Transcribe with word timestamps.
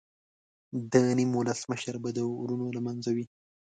د 0.91 0.93
نیم 1.17 1.31
ولس 1.37 1.61
مشر 1.71 1.95
به 2.03 2.09
د 2.17 2.19
ورونو 2.39 2.67
له 2.75 2.81
منځه 2.87 3.09
وي. 3.15 3.25